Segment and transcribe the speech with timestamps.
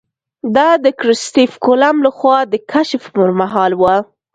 [0.55, 3.95] دا د کرسټېف کولمب له خوا د کشف پر مهال وه.